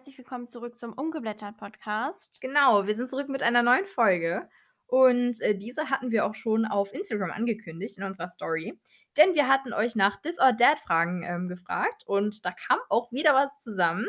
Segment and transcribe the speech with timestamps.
[0.00, 2.40] herzlich willkommen zurück zum Umgeblättert Podcast.
[2.40, 4.48] Genau, wir sind zurück mit einer neuen Folge.
[4.86, 8.80] Und äh, diese hatten wir auch schon auf Instagram angekündigt in unserer Story.
[9.18, 13.12] Denn wir hatten euch nach This or Dad Fragen ähm, gefragt und da kam auch
[13.12, 14.06] wieder was zusammen.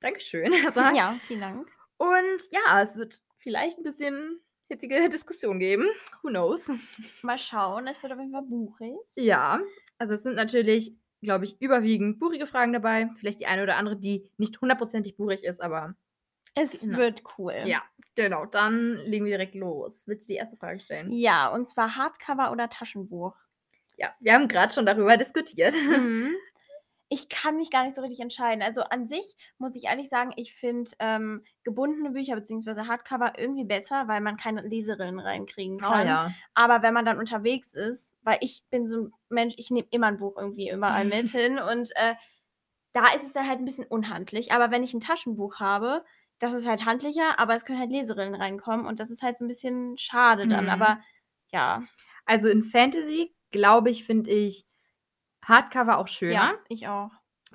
[0.00, 0.52] Dankeschön.
[0.62, 0.94] Erstmal.
[0.94, 1.68] Ja, vielen Dank.
[1.96, 5.86] Und ja, es wird vielleicht ein bisschen hitzige Diskussion geben.
[6.20, 6.70] Who knows?
[7.22, 8.94] Mal schauen, es wird auf jeden Fall buchig.
[9.14, 9.62] Ja,
[9.96, 10.94] also es sind natürlich
[11.24, 13.10] glaube ich, überwiegend buchige Fragen dabei.
[13.16, 15.94] Vielleicht die eine oder andere, die nicht hundertprozentig buchig ist, aber.
[16.54, 16.98] Es genau.
[16.98, 17.56] wird cool.
[17.66, 17.82] Ja,
[18.14, 18.46] genau.
[18.46, 20.06] Dann legen wir direkt los.
[20.06, 21.10] Willst du die erste Frage stellen?
[21.10, 23.34] Ja, und zwar Hardcover oder Taschenbuch?
[23.96, 25.74] Ja, wir haben gerade schon darüber diskutiert.
[25.74, 26.34] Mhm.
[27.14, 28.60] ich kann mich gar nicht so richtig entscheiden.
[28.60, 32.88] Also an sich muss ich ehrlich sagen, ich finde ähm, gebundene Bücher bzw.
[32.88, 36.06] Hardcover irgendwie besser, weil man keine Leserillen reinkriegen oh kann.
[36.06, 36.34] Oh, ja.
[36.54, 40.08] Aber wenn man dann unterwegs ist, weil ich bin so ein Mensch, ich nehme immer
[40.08, 42.16] ein Buch irgendwie überall mit hin und äh,
[42.92, 44.50] da ist es dann halt ein bisschen unhandlich.
[44.50, 46.04] Aber wenn ich ein Taschenbuch habe,
[46.40, 49.44] das ist halt handlicher, aber es können halt Leserillen reinkommen und das ist halt so
[49.44, 50.64] ein bisschen schade dann.
[50.64, 50.70] Mhm.
[50.70, 50.98] Aber
[51.52, 51.84] ja.
[52.26, 54.66] Also in Fantasy, glaube ich, finde ich
[55.44, 56.32] Hardcover auch schöner.
[56.32, 57.10] Ja, ich auch.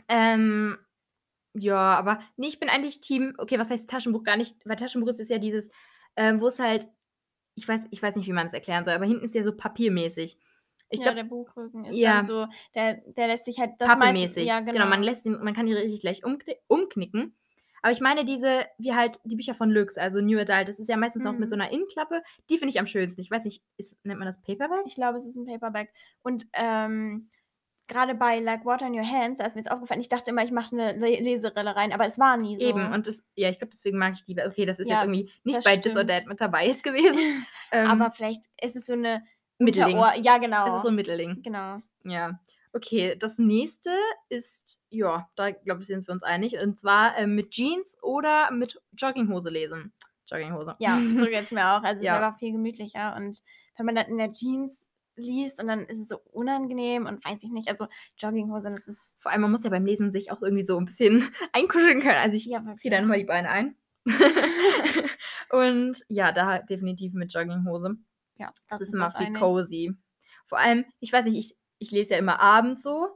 [0.07, 0.77] Ähm,
[1.53, 5.09] ja, aber nee, ich bin eigentlich Team, okay, was heißt Taschenbuch gar nicht, weil Taschenbuch
[5.09, 5.69] ist, ist ja dieses,
[6.15, 6.87] ähm, wo es halt,
[7.55, 9.55] ich weiß, ich weiß nicht, wie man es erklären soll, aber hinten ist ja so
[9.55, 10.37] papiermäßig.
[10.91, 13.89] Ich ja, glaub, der Buchrücken ist ja, dann so, der, der lässt sich halt das
[13.89, 14.45] Pappmäßig.
[14.45, 14.73] Ja, genau.
[14.73, 14.87] genau.
[14.87, 17.35] man lässt ihn, man kann die richtig gleich umkn umknicken.
[17.81, 20.89] Aber ich meine diese, wie halt die Bücher von Lux, also New Adult, das ist
[20.89, 21.29] ja meistens mhm.
[21.29, 22.21] auch mit so einer Innenklappe.
[22.49, 23.21] Die finde ich am schönsten.
[23.21, 24.81] Ich weiß nicht, ist, nennt man das Paperback?
[24.85, 25.93] Ich glaube, es ist ein Paperback.
[26.21, 27.29] Und ähm,
[27.89, 30.43] gerade bei Like Water in Your Hands, da ist mir jetzt aufgefallen, ich dachte immer,
[30.43, 32.65] ich mache eine Leserelle rein, aber es war nie so.
[32.65, 34.39] Eben, und das, ja, ich glaube, deswegen mag ich die.
[34.41, 37.45] Okay, das ist ja, jetzt irgendwie nicht bei This or That mit dabei jetzt gewesen.
[37.71, 39.25] ähm, aber vielleicht ist es so eine
[39.57, 39.97] Mittelding.
[40.23, 40.69] Ja, genau.
[40.69, 41.41] Es ist so ein Mittelding.
[41.43, 41.79] Genau.
[42.05, 42.39] Ja.
[42.71, 43.89] Okay, das nächste
[44.29, 46.57] ist, ja, da glaube ich, sind wir uns einig.
[46.61, 49.91] Und zwar äh, mit Jeans oder mit Jogginghose lesen.
[50.27, 50.75] Jogginghose.
[50.79, 51.83] Ja, so geht es mir auch.
[51.83, 52.13] Also ja.
[52.13, 53.15] es ist einfach viel gemütlicher.
[53.17, 53.41] Und
[53.75, 54.88] wenn man dann in der Jeans
[55.19, 57.69] liest und dann ist es so unangenehm und weiß ich nicht.
[57.69, 57.87] Also
[58.17, 59.21] Jogginghose, das ist.
[59.21, 62.17] Vor allem, man muss ja beim Lesen sich auch irgendwie so ein bisschen einkuscheln können.
[62.17, 63.75] Also ich ja, ziehe dann immer die Beine ein.
[65.51, 67.97] und ja, da definitiv mit Jogginghose.
[68.37, 69.39] Ja, das, das ist immer viel einig.
[69.39, 69.93] cozy.
[70.47, 73.09] Vor allem, ich weiß nicht, ich, ich lese ja immer abends so.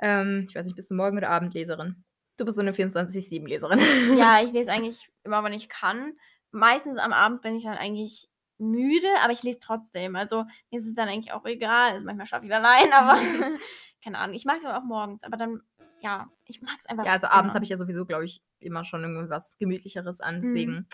[0.00, 2.04] Ähm, ich weiß nicht, bist du Morgen- oder Abendleserin?
[2.36, 4.16] Du bist so eine 24-7-Leserin.
[4.16, 6.14] ja, ich lese eigentlich immer, wenn ich kann.
[6.52, 8.29] Meistens am Abend bin ich dann eigentlich
[8.60, 10.16] müde, aber ich lese trotzdem.
[10.16, 11.94] Also mir ist es dann eigentlich auch egal.
[11.94, 13.18] Also, manchmal schaffe ich dann ein, aber
[14.04, 14.36] keine Ahnung.
[14.36, 15.62] Ich mag es auch morgens, aber dann,
[16.00, 17.04] ja, ich mag es einfach.
[17.04, 20.42] Ja, also abends habe ich ja sowieso, glaube ich, immer schon irgendwas Gemütlicheres an.
[20.42, 20.86] Deswegen mhm.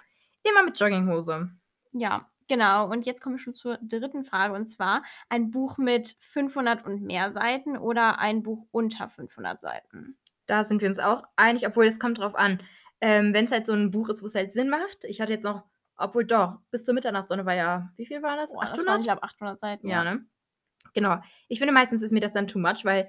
[0.43, 1.51] immer mit Jogginghose.
[1.93, 2.89] Ja, genau.
[2.91, 7.03] Und jetzt kommen wir schon zur dritten Frage und zwar ein Buch mit 500 und
[7.03, 10.17] mehr Seiten oder ein Buch unter 500 Seiten.
[10.47, 12.61] Da sind wir uns auch einig, obwohl es kommt drauf an.
[13.01, 15.05] Ähm, Wenn es halt so ein Buch ist, wo es halt Sinn macht.
[15.05, 15.65] Ich hatte jetzt noch
[15.97, 18.53] obwohl doch, bis zur Mitternachtssonne war ja, wie viel war das?
[18.53, 18.79] Boah, 800?
[18.79, 19.89] Das waren, ich glaube, 800 Seiten.
[19.89, 20.27] Ja, ne?
[20.95, 21.19] Genau.
[21.49, 23.09] Ich finde, meistens ist mir das dann too much, weil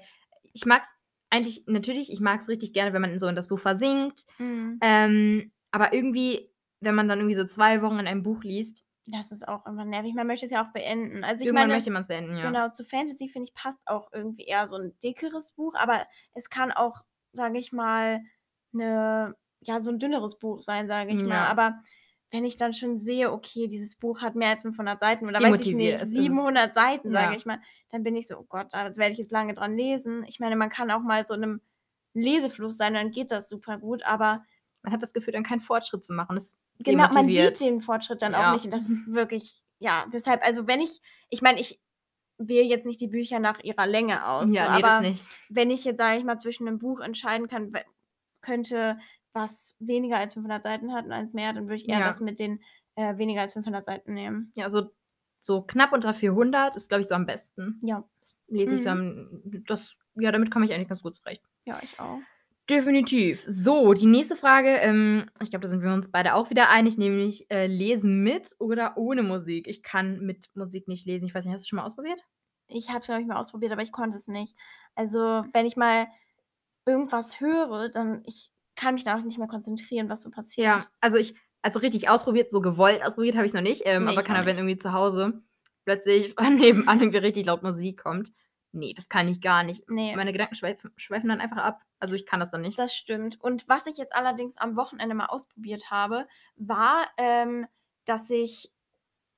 [0.52, 0.94] ich mag es
[1.30, 4.24] eigentlich, natürlich, ich mag es richtig gerne, wenn man so in das Buch versinkt.
[4.38, 4.78] Mhm.
[4.80, 6.50] Ähm, aber irgendwie,
[6.80, 8.84] wenn man dann irgendwie so zwei Wochen in einem Buch liest.
[9.06, 10.14] Das ist auch immer nervig.
[10.14, 11.24] Man möchte es ja auch beenden.
[11.24, 12.46] Also ich Irgendwann meine, möchte man es beenden, ja.
[12.46, 16.50] Genau, zu Fantasy finde ich passt auch irgendwie eher so ein dickeres Buch, aber es
[16.50, 18.20] kann auch, sage ich mal,
[18.74, 21.26] eine, ja, so ein dünneres Buch sein, sage ich ja.
[21.26, 21.46] mal.
[21.46, 21.80] Aber
[22.30, 25.64] wenn ich dann schon sehe, okay, dieses Buch hat mehr als 500 Seiten oder weiß
[25.64, 27.38] ich nicht, 700 Seiten, sage ja.
[27.38, 30.24] ich mal, dann bin ich so, oh Gott, da werde ich jetzt lange dran lesen.
[30.28, 31.60] Ich meine, man kann auch mal so in einem
[32.12, 34.44] Lesefluss sein, dann geht das super gut, aber
[34.82, 36.36] man hat das Gefühl, dann keinen Fortschritt zu machen.
[36.36, 38.50] Das genau, man sieht den Fortschritt dann ja.
[38.50, 41.00] auch nicht und das ist wirklich, ja, deshalb, also wenn ich,
[41.30, 41.80] ich meine, ich
[42.36, 45.14] wähle jetzt nicht die Bücher nach ihrer Länge aus, ja, so, nee, aber
[45.48, 47.72] wenn ich jetzt, sage ich mal, zwischen einem Buch entscheiden kann,
[48.40, 48.98] könnte
[49.38, 52.06] was weniger als 500 Seiten hat und eins mehr, dann würde ich eher ja.
[52.06, 52.60] das mit den
[52.96, 54.52] äh, weniger als 500 Seiten nehmen.
[54.54, 54.90] Ja, so,
[55.40, 57.80] so knapp unter 400 ist, glaube ich, so am besten.
[57.82, 58.04] Ja.
[58.20, 58.84] Das lese ich mhm.
[58.84, 61.42] so am, das, ja, damit komme ich eigentlich ganz gut zurecht.
[61.64, 62.18] Ja, ich auch.
[62.68, 63.46] Definitiv.
[63.48, 66.98] So, die nächste Frage, ähm, ich glaube, da sind wir uns beide auch wieder einig,
[66.98, 69.66] nämlich äh, lesen mit oder ohne Musik.
[69.66, 71.26] Ich kann mit Musik nicht lesen.
[71.26, 72.20] Ich weiß nicht, hast du es schon mal ausprobiert?
[72.66, 74.54] Ich habe es, glaube ich, mal ausprobiert, aber ich konnte es nicht.
[74.94, 76.08] Also, wenn ich mal
[76.84, 80.66] irgendwas höre, dann ich kann mich danach nicht mehr konzentrieren, was so passiert.
[80.66, 84.04] Ja, also ich, also richtig ausprobiert, so gewollt ausprobiert habe ich es noch nicht, ähm,
[84.04, 85.42] nee, aber kann er, wenn irgendwie zu Hause
[85.84, 88.32] plötzlich nebenan irgendwie richtig laut Musik kommt.
[88.72, 89.88] Nee, das kann ich gar nicht.
[89.88, 90.14] Nee.
[90.14, 91.80] Meine Gedanken schweifen, schweifen dann einfach ab.
[91.98, 92.78] Also ich kann das dann nicht.
[92.78, 93.40] Das stimmt.
[93.40, 96.26] Und was ich jetzt allerdings am Wochenende mal ausprobiert habe,
[96.56, 97.66] war, ähm,
[98.04, 98.70] dass ich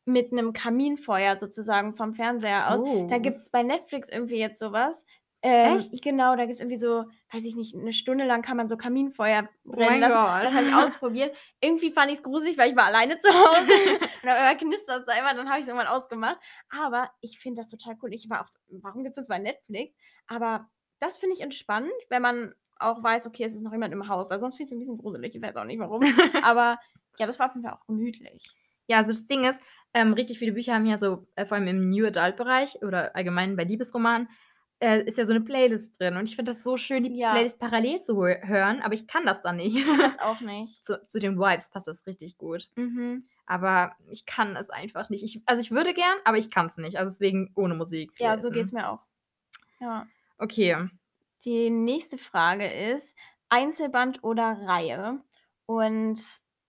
[0.04, 3.06] mit einem Kaminfeuer sozusagen vom Fernseher aus, oh.
[3.08, 5.04] da gibt es bei Netflix irgendwie jetzt sowas,
[5.42, 6.02] Ähm, Echt?
[6.02, 8.76] Genau, da gibt es irgendwie so, weiß ich nicht, eine Stunde lang kann man so
[8.76, 10.12] Kaminfeuer oh brennen oh lassen.
[10.12, 10.44] Gott.
[10.44, 11.36] Das habe ich ausprobiert.
[11.60, 13.72] Irgendwie fand ich es gruselig, weil ich war alleine zu Hause.
[14.22, 16.38] und dann knistert es da immer, dann habe ich es irgendwann ausgemacht.
[16.68, 18.12] Aber ich finde das total cool.
[18.12, 19.96] Ich war auch so, warum gibt es das bei Netflix?
[20.26, 20.68] Aber
[21.00, 24.28] das finde ich entspannend, wenn man auch weiß, okay, es ist noch jemand im Haus,
[24.30, 25.34] weil sonst finde ich es ein bisschen gruselig.
[25.34, 26.02] Ich weiß auch nicht warum.
[26.42, 26.78] Aber
[27.18, 28.50] ja, das war auf jeden Fall auch gemütlich.
[28.86, 29.62] Ja, also das Ding ist,
[29.94, 33.56] ähm, richtig viele Bücher haben ja so, äh, vor allem im New Adult-Bereich oder allgemein
[33.56, 34.28] bei Liebesromanen,
[34.80, 36.16] äh, ist ja so eine Playlist drin.
[36.16, 37.32] Und ich finde das so schön, die ja.
[37.32, 39.76] Playlist parallel zu hören, aber ich kann das dann nicht.
[39.76, 40.74] Ich kann das auch nicht.
[40.84, 42.68] zu, zu den Vibes passt das richtig gut.
[42.76, 43.24] Mhm.
[43.46, 45.22] Aber ich kann es einfach nicht.
[45.22, 46.98] Ich, also ich würde gern, aber ich kann es nicht.
[46.98, 48.12] Also deswegen ohne Musik.
[48.18, 49.00] Ja, so geht es mir auch.
[49.80, 50.06] Ja.
[50.38, 50.88] Okay.
[51.44, 53.16] Die nächste Frage ist:
[53.48, 55.20] Einzelband oder Reihe?
[55.66, 56.20] Und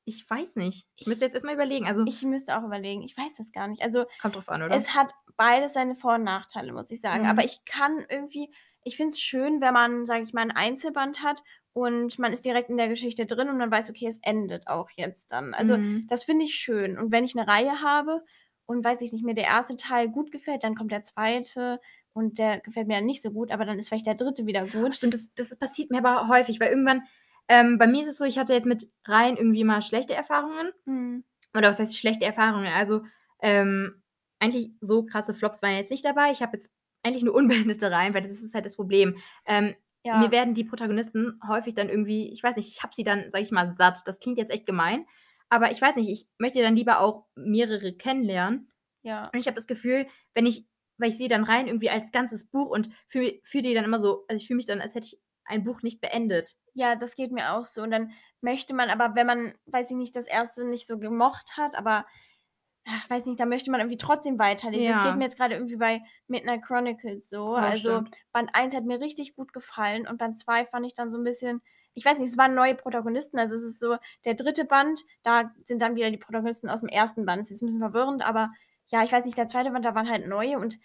[0.06, 0.88] ich weiß nicht.
[0.98, 1.86] Ich müsste jetzt erstmal überlegen.
[1.86, 3.04] Also ich müsste auch überlegen.
[3.04, 3.84] Ich weiß das gar nicht.
[3.84, 4.76] Also kommt drauf an, oder?
[4.76, 7.24] Es hat beides seine Vor- und Nachteile, muss ich sagen.
[7.24, 7.30] Mhm.
[7.30, 8.52] Aber ich kann irgendwie,
[8.84, 11.44] ich finde es schön, wenn man, sage ich mal, ein Einzelband hat
[11.74, 14.90] und man ist direkt in der Geschichte drin und man weiß, okay, es endet auch
[14.96, 15.54] jetzt dann.
[15.54, 16.08] Also mhm.
[16.10, 16.98] das finde ich schön.
[16.98, 18.24] Und wenn ich eine Reihe habe
[18.66, 21.80] und weiß ich nicht, mir der erste Teil gut gefällt, dann kommt der zweite
[22.14, 24.68] und der gefällt mir dann nicht so gut, aber dann ist vielleicht der dritte wieder
[24.68, 24.96] gut.
[24.96, 27.04] Stimmt, das, das passiert mir aber häufig, weil irgendwann
[27.52, 30.72] ähm, bei mir ist es so, ich hatte jetzt mit Reihen irgendwie mal schlechte Erfahrungen.
[30.86, 31.26] Mhm.
[31.54, 32.72] Oder was heißt schlechte Erfahrungen?
[32.72, 33.02] Also,
[33.42, 34.02] ähm,
[34.40, 36.32] eigentlich so krasse Flops waren jetzt nicht dabei.
[36.32, 39.18] Ich habe jetzt eigentlich nur unbeendete Reihen, weil das ist halt das Problem.
[39.46, 39.76] Ähm,
[40.06, 40.20] ja.
[40.20, 43.42] Mir werden die Protagonisten häufig dann irgendwie, ich weiß nicht, ich habe sie dann, sag
[43.42, 44.00] ich mal, satt.
[44.06, 45.06] Das klingt jetzt echt gemein.
[45.50, 48.72] Aber ich weiß nicht, ich möchte dann lieber auch mehrere kennenlernen.
[49.02, 49.24] Ja.
[49.34, 52.50] Und ich habe das Gefühl, wenn ich, weil ich sehe dann rein irgendwie als ganzes
[52.50, 55.08] Buch und fühle fühl die dann immer so, also ich fühle mich dann, als hätte
[55.08, 56.56] ich ein Buch nicht beendet.
[56.74, 57.82] Ja, das geht mir auch so.
[57.82, 58.12] Und dann
[58.42, 62.06] möchte man aber, wenn man, weiß ich nicht, das erste nicht so gemocht hat, aber
[62.88, 64.86] ach, weiß nicht, da möchte man irgendwie trotzdem weiterlesen.
[64.86, 64.98] Ja.
[64.98, 67.52] Das geht mir jetzt gerade irgendwie bei Midnight Chronicles so.
[67.52, 68.18] Oh, also stimmt.
[68.32, 71.24] Band 1 hat mir richtig gut gefallen und Band 2 fand ich dann so ein
[71.24, 71.62] bisschen,
[71.94, 73.38] ich weiß nicht, es waren neue Protagonisten.
[73.38, 76.90] Also es ist so, der dritte Band, da sind dann wieder die Protagonisten aus dem
[76.90, 77.42] ersten Band.
[77.42, 78.52] Das ist jetzt ein bisschen verwirrend, aber
[78.88, 80.78] ja, ich weiß nicht, der zweite Band, da waren halt neue und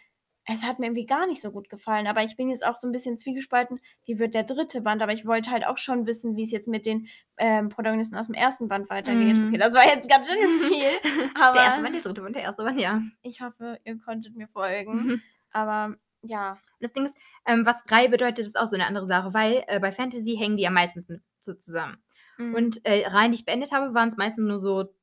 [0.49, 2.07] es hat mir irgendwie gar nicht so gut gefallen.
[2.07, 5.03] Aber ich bin jetzt auch so ein bisschen zwiegespalten, wie wird der dritte Band.
[5.03, 8.27] Aber ich wollte halt auch schon wissen, wie es jetzt mit den ähm, Protagonisten aus
[8.27, 9.37] dem ersten Band weitergeht.
[9.37, 9.49] Mm.
[9.49, 10.39] Okay, das war jetzt ganz schön
[10.69, 11.31] viel.
[11.35, 13.03] Aber der erste Band, der dritte Band, der erste Band, ja.
[13.23, 15.23] Ich hoffe, ihr konntet mir folgen.
[15.53, 16.59] aber ja.
[16.81, 17.17] Das Ding ist,
[17.47, 20.57] ähm, was Reihe bedeutet, ist auch so eine andere Sache, weil äh, bei Fantasy hängen
[20.57, 21.97] die ja meistens mit so zusammen.
[22.39, 22.55] Mm.
[22.55, 24.95] Und äh, Reihen, die ich beendet habe, waren es meistens nur so,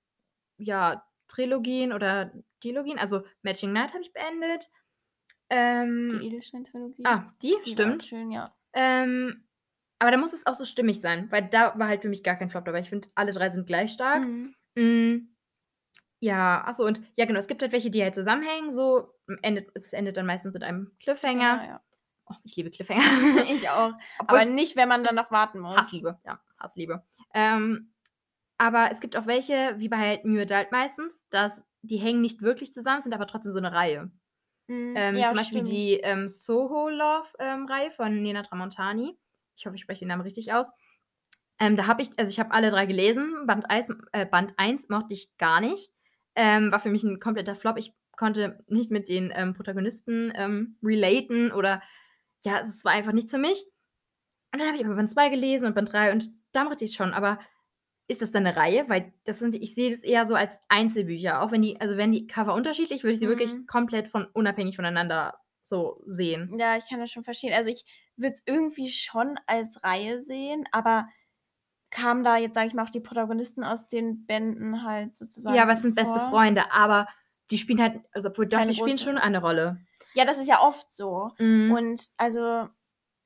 [0.58, 2.32] ja, Trilogien oder
[2.64, 3.00] Dilogien.
[3.00, 4.70] Also Matching Night habe ich beendet.
[5.50, 7.06] Ähm, die Edelstein-Trilogie.
[7.06, 8.06] Ah, die, die stimmt.
[8.06, 8.56] Schön, ja.
[8.74, 9.44] Ähm,
[10.00, 12.36] aber da muss es auch so stimmig sein, weil da war halt für mich gar
[12.36, 12.80] kein Flop dabei.
[12.80, 14.24] Ich finde, alle drei sind gleich stark.
[14.24, 14.56] Mhm.
[14.76, 15.36] Mhm.
[16.20, 19.14] Ja, achso, und ja, genau, es gibt halt welche, die halt zusammenhängen, so.
[19.42, 21.42] Endet, es endet dann meistens mit einem Cliffhanger.
[21.42, 21.82] Ja, ja.
[22.30, 23.02] Oh, ich liebe Cliffhanger.
[23.50, 23.94] ich auch.
[24.20, 25.76] Obwohl, aber nicht, wenn man dann noch warten muss.
[25.76, 27.04] Hassliebe, ja, Hassliebe.
[27.34, 27.94] Ähm,
[28.58, 32.42] aber es gibt auch welche, wie bei halt New Adult meistens, dass die hängen nicht
[32.42, 34.10] wirklich zusammen, sind aber trotzdem so eine Reihe.
[34.68, 35.70] Mhm, ähm, ja, zum Beispiel stimmt.
[35.70, 39.18] die ähm, Soho Love-Reihe ähm, von Nena Tramontani.
[39.56, 40.72] Ich hoffe, ich spreche den Namen richtig aus.
[41.60, 43.46] Ähm, da habe ich, also ich habe alle drei gelesen.
[43.46, 45.92] Band 1, äh, Band 1 mochte ich gar nicht.
[46.36, 47.78] Ähm, war für mich ein kompletter Flop.
[47.78, 50.32] Ich konnte nicht mit den Protagonisten
[50.84, 51.82] relaten oder
[52.44, 53.64] ja, es war einfach nichts für mich.
[54.54, 56.92] Und dann habe ich aber Band 2 gelesen und Band 3 und da mochte ich
[56.92, 57.14] es schon.
[57.14, 57.40] Aber
[58.08, 58.90] ist das dann eine Reihe?
[58.90, 61.42] Weil das sind, ich sehe das eher so als Einzelbücher.
[61.42, 63.32] Auch wenn die, also wenn die Cover unterschiedlich, würde ich sie mhm.
[63.32, 66.58] wirklich komplett von unabhängig voneinander so sehen.
[66.60, 67.54] Ja, ich kann das schon verstehen.
[67.54, 71.08] Also ich würde es irgendwie schon als Reihe sehen, aber
[71.90, 75.56] kamen da jetzt, sage ich mal, auch die Protagonisten aus den Bänden halt sozusagen.
[75.56, 77.08] Ja, es sind beste Freunde, aber
[77.52, 79.80] die spielen halt, also obwohl doch, die spielen schon eine Rolle.
[80.16, 81.32] Ja, das ist ja oft so.
[81.38, 81.72] Mhm.
[81.72, 82.68] Und also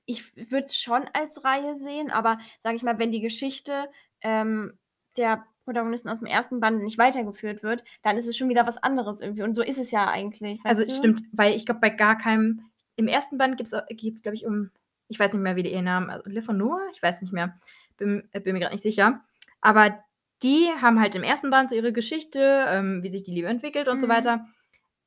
[0.05, 3.89] ich würde es schon als Reihe sehen, aber sage ich mal, wenn die Geschichte
[4.21, 4.73] ähm,
[5.17, 8.77] der Protagonisten aus dem ersten Band nicht weitergeführt wird, dann ist es schon wieder was
[8.77, 9.43] anderes irgendwie.
[9.43, 10.59] Und so ist es ja eigentlich.
[10.63, 10.91] Also du?
[10.91, 12.61] stimmt, weil ich glaube, bei gar keinem.
[12.95, 14.71] Im ersten Band geht es, glaube ich, um.
[15.09, 16.09] Ich weiß nicht mehr, wie die ihr Namen.
[16.09, 16.81] Also Liv und Noah?
[16.91, 17.59] Ich weiß nicht mehr.
[17.97, 19.21] Bin, äh, bin mir gerade nicht sicher.
[19.61, 20.03] Aber
[20.43, 23.87] die haben halt im ersten Band so ihre Geschichte, ähm, wie sich die Liebe entwickelt
[23.87, 24.01] und mhm.
[24.01, 24.45] so weiter.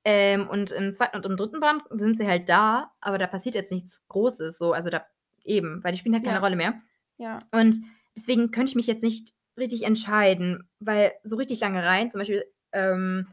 [0.05, 3.55] Ähm, und im zweiten und im dritten Band sind sie halt da, aber da passiert
[3.55, 4.57] jetzt nichts Großes.
[4.59, 5.05] So, also da
[5.45, 6.43] eben, weil die spielen halt keine ja.
[6.43, 6.81] Rolle mehr.
[7.19, 7.38] Ja.
[7.52, 7.76] Und
[8.17, 12.45] deswegen könnte ich mich jetzt nicht richtig entscheiden, weil so richtig lange rein, zum Beispiel
[12.73, 13.26] ähm,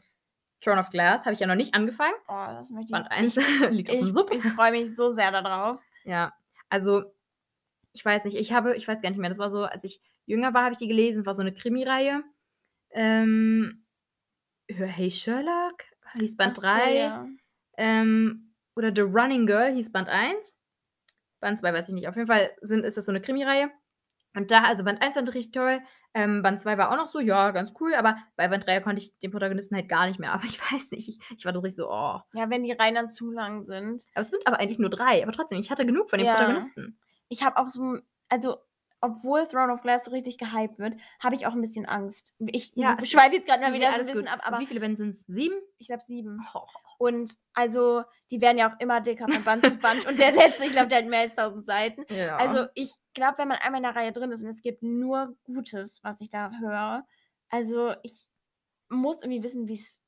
[0.61, 2.15] Throne of Glass, habe ich ja noch nicht angefangen.
[2.27, 2.91] Oh, das möchte ich.
[2.91, 3.35] Band 1
[3.71, 4.31] liegt auf dem Sub.
[4.33, 5.79] Ich freue mich so sehr darauf.
[6.03, 6.33] Ja,
[6.69, 7.03] also
[7.93, 10.01] ich weiß nicht, ich habe, ich weiß gar nicht mehr, das war so, als ich
[10.25, 12.23] jünger war, habe ich die gelesen, war so eine Krimi-Reihe.
[12.91, 13.85] Ähm,
[14.67, 16.85] hey Sherlock hieß Band Ach 3.
[16.85, 17.27] So, ja.
[17.77, 20.55] ähm, oder The Running Girl hieß Band 1.
[21.39, 22.07] Band 2 weiß ich nicht.
[22.07, 23.71] Auf jeden Fall sind, ist das so eine Krimireihe.
[24.37, 25.81] Und da, also Band 1 fand ich richtig toll.
[26.13, 29.01] Ähm, Band 2 war auch noch so, ja, ganz cool, aber bei Band 3 konnte
[29.01, 30.31] ich den Protagonisten halt gar nicht mehr.
[30.33, 32.19] Aber ich weiß nicht, ich, ich war doch richtig so, oh.
[32.33, 34.05] Ja, wenn die Reihen dann zu lang sind.
[34.13, 35.23] Aber es sind aber eigentlich nur drei.
[35.23, 36.35] Aber trotzdem, ich hatte genug von den ja.
[36.35, 36.99] Protagonisten.
[37.29, 37.97] Ich habe auch so,
[38.29, 38.57] also
[39.01, 42.31] obwohl Throne of Glass so richtig gehypt wird, habe ich auch ein bisschen Angst.
[42.39, 44.31] Ich ja, schweife jetzt gerade mal wieder so ein bisschen gut.
[44.31, 44.41] ab.
[44.43, 45.25] Aber Wie viele Bände sind es?
[45.27, 45.55] Sieben?
[45.79, 46.39] Ich glaube sieben.
[46.53, 46.61] Oh.
[46.97, 50.05] Und also, die werden ja auch immer dicker von Band zu Band.
[50.05, 52.03] Und der letzte, ich glaube, der hat mehr als tausend Seiten.
[52.13, 52.37] Ja.
[52.37, 55.35] Also, ich glaube, wenn man einmal in der Reihe drin ist und es gibt nur
[55.43, 57.05] Gutes, was ich da höre,
[57.49, 58.27] also ich
[58.89, 59.99] muss irgendwie wissen, wie es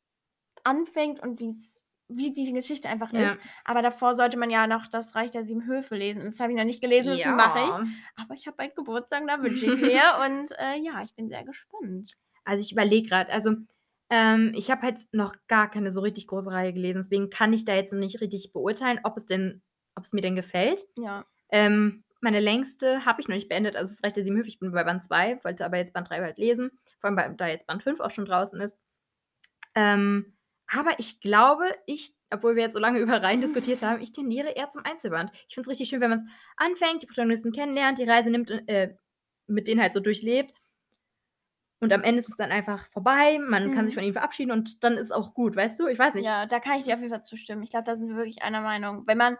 [0.63, 3.29] anfängt und wie es wie die Geschichte einfach ja.
[3.29, 3.39] ist.
[3.63, 6.25] Aber davor sollte man ja noch das Reich der Sieben Höfe lesen.
[6.25, 7.35] das habe ich noch nicht gelesen, das ja.
[7.35, 8.21] mache ich.
[8.21, 10.01] Aber ich habe bald Geburtstag, da wünsche ich es mir.
[10.25, 12.13] und äh, ja, ich bin sehr gespannt.
[12.43, 13.51] Also ich überlege gerade, also
[14.09, 17.01] ähm, ich habe halt noch gar keine so richtig große Reihe gelesen.
[17.01, 19.61] Deswegen kann ich da jetzt noch nicht richtig beurteilen, ob es denn,
[19.95, 20.85] ob es mir denn gefällt.
[20.97, 21.25] Ja.
[21.51, 24.49] Ähm, meine längste habe ich noch nicht beendet, also das Reich der Sieben Höfe.
[24.49, 26.71] Ich bin bei Band 2, wollte aber jetzt Band 3 halt lesen.
[26.99, 28.77] Vor allem, weil da jetzt Band 5 auch schon draußen ist.
[29.75, 30.35] Ähm,
[30.67, 34.49] aber ich glaube, ich, obwohl wir jetzt so lange über Reihen diskutiert haben, ich tendiere
[34.49, 35.31] eher zum Einzelband.
[35.47, 36.25] Ich finde es richtig schön, wenn man es
[36.57, 38.95] anfängt, die Protagonisten kennenlernt, die Reise nimmt, äh,
[39.47, 40.53] mit denen halt so durchlebt.
[41.81, 43.73] Und am Ende ist es dann einfach vorbei, man mhm.
[43.73, 43.99] kann sich mhm.
[43.99, 45.87] von ihnen verabschieden und dann ist auch gut, weißt du?
[45.87, 46.25] Ich weiß nicht.
[46.25, 47.63] Ja, da kann ich dir auf jeden Fall zustimmen.
[47.63, 49.03] Ich glaube, da sind wir wirklich einer Meinung.
[49.07, 49.37] Wenn man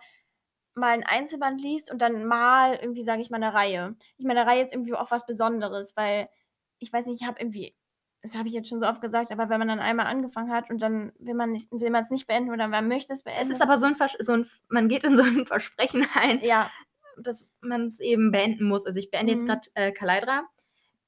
[0.74, 3.96] mal ein Einzelband liest und dann mal irgendwie, sage ich mal, eine Reihe.
[4.17, 6.29] Ich meine, eine Reihe ist irgendwie auch was Besonderes, weil
[6.77, 7.75] ich weiß nicht, ich habe irgendwie
[8.22, 10.69] das habe ich jetzt schon so oft gesagt, aber wenn man dann einmal angefangen hat
[10.69, 13.43] und dann will man nicht, es nicht beenden oder man möchte es beenden.
[13.43, 16.43] Es ist aber so ein, Vers so ein man geht in so ein Versprechen ein,
[16.43, 16.69] ja.
[17.17, 18.86] dass man es eben beenden muss.
[18.86, 19.39] Also ich beende mhm.
[19.39, 20.43] jetzt gerade äh, Kaleidra.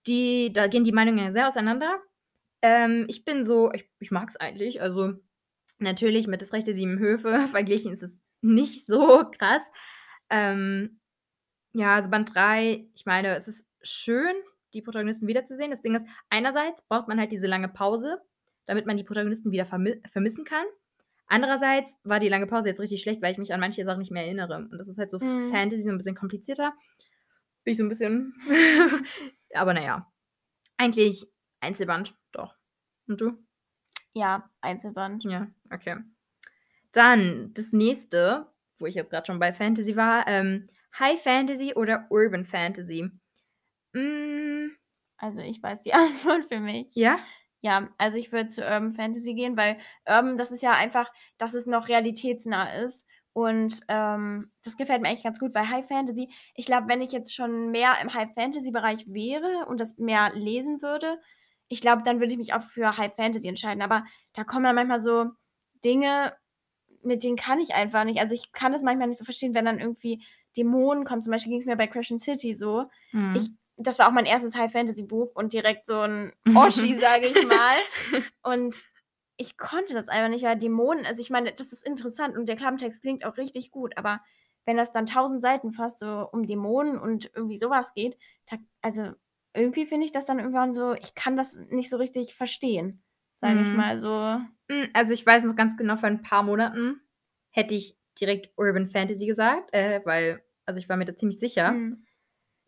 [0.08, 2.00] Die, da gehen die Meinungen ja sehr auseinander.
[2.62, 4.82] Ähm, ich bin so, ich, ich mag es eigentlich.
[4.82, 5.14] Also
[5.80, 9.64] natürlich mit das Rechte Sieben Höfe verglichen ist es nicht so krass.
[10.30, 11.00] Ähm,
[11.74, 14.36] ja, also Band 3, ich meine, es ist schön,
[14.74, 15.72] die Protagonisten wiederzusehen.
[15.72, 18.22] Das Ding ist, einerseits braucht man halt diese lange Pause,
[18.66, 20.66] damit man die Protagonisten wieder vermi vermissen kann.
[21.28, 24.12] Andererseits war die lange Pause jetzt richtig schlecht, weil ich mich an manche Sachen nicht
[24.12, 24.68] mehr erinnere.
[24.70, 25.50] Und das ist halt so mhm.
[25.50, 26.74] Fantasy, so ein bisschen komplizierter.
[27.64, 28.34] Bin ich so ein bisschen.
[29.54, 30.12] Aber naja.
[30.78, 31.28] Eigentlich
[31.60, 32.56] Einzelband, doch.
[33.08, 33.38] Und du?
[34.14, 35.24] Ja, Einzelband.
[35.24, 35.98] Ja, okay.
[36.92, 40.68] Dann das nächste, wo ich jetzt gerade schon bei Fantasy war, ähm,
[41.00, 43.10] High Fantasy oder Urban Fantasy.
[43.94, 44.70] Mm,
[45.18, 46.94] also ich weiß die Antwort für mich.
[46.96, 47.20] Ja?
[47.62, 51.54] Ja, also ich würde zu Urban Fantasy gehen, weil Urban, das ist ja einfach, dass
[51.54, 53.06] es noch realitätsnah ist.
[53.34, 57.12] Und ähm, das gefällt mir eigentlich ganz gut, weil High Fantasy, ich glaube, wenn ich
[57.12, 61.18] jetzt schon mehr im High Fantasy-Bereich wäre und das mehr lesen würde,
[61.70, 63.82] ich glaube, dann würde ich mich auch für High Fantasy entscheiden.
[63.82, 65.28] Aber da kommen dann manchmal so
[65.86, 66.36] Dinge,
[67.04, 68.20] mit denen kann ich einfach nicht.
[68.20, 70.22] Also ich kann es manchmal nicht so verstehen, wenn dann irgendwie
[70.58, 71.24] Dämonen kommen.
[71.24, 72.90] Zum Beispiel ging es mir bei Crash City so.
[73.14, 73.36] Mhm.
[73.36, 73.50] Ich
[73.84, 78.22] das war auch mein erstes High-Fantasy-Buch und direkt so ein Oschi, sage ich mal.
[78.44, 78.76] Und
[79.42, 82.56] ich konnte das einfach nicht, weil Dämonen, also ich meine, das ist interessant und der
[82.56, 84.22] Klappentext klingt auch richtig gut, aber
[84.66, 89.14] wenn das dann tausend Seiten fast so um Dämonen und irgendwie sowas geht, da, also
[89.56, 93.04] irgendwie finde ich das dann irgendwann so, ich kann das nicht so richtig verstehen,
[93.36, 93.64] sage mm.
[93.64, 93.76] ich mhm.
[93.76, 94.40] mal so.
[94.70, 97.02] Mm, also ich weiß noch ganz genau, vor ein paar Monaten
[97.50, 101.72] hätte ich direkt Urban Fantasy gesagt, äh, weil, also ich war mir da ziemlich sicher.
[101.72, 102.06] Mm.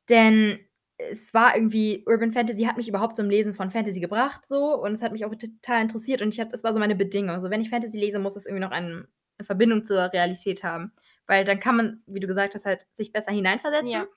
[0.10, 0.60] Denn
[0.98, 4.94] es war irgendwie, Urban Fantasy hat mich überhaupt zum Lesen von Fantasy gebracht, so, und
[4.94, 7.42] es hat mich auch total interessiert und ich hatte, das war so meine Bedingung.
[7.42, 9.08] So, wenn ich Fantasy lese, muss es irgendwie noch eine,
[9.38, 10.94] eine Verbindung zur Realität haben.
[11.26, 13.90] Weil dann kann man, wie du gesagt hast, halt sich besser hineinversetzen.
[13.90, 14.08] Ja.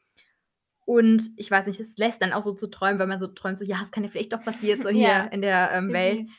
[0.84, 3.58] Und ich weiß nicht, es lässt dann auch so zu träumen, weil man so träumt,
[3.58, 6.30] so, ja, es kann ja vielleicht doch passieren, so hier ja, in der ähm, Welt.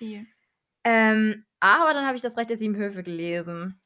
[0.84, 3.80] Ähm, aber dann habe ich das Recht der Sieben Höfe gelesen.